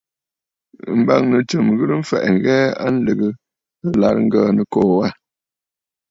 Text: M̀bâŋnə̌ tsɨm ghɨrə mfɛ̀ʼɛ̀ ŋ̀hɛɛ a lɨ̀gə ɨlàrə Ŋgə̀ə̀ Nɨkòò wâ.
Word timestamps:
M̀bâŋnə̌ 0.99 1.39
tsɨm 1.47 1.67
ghɨrə 1.77 1.95
mfɛ̀ʼɛ̀ 2.01 2.31
ŋ̀hɛɛ 2.35 2.67
a 2.85 2.87
lɨ̀gə 3.05 3.27
ɨlàrə 3.89 4.19
Ŋgə̀ə̀ 4.27 4.53
Nɨkòò 4.55 4.91
wâ. 4.97 5.07